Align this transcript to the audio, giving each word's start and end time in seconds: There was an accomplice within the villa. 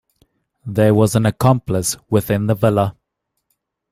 There 0.65 0.95
was 0.95 1.13
an 1.15 1.27
accomplice 1.27 1.95
within 2.09 2.47
the 2.47 2.55
villa. 2.55 2.97